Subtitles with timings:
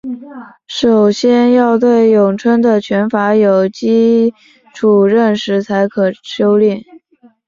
[0.65, 4.33] 首先要对咏春的拳法有基
[4.73, 6.81] 础认识才可修练。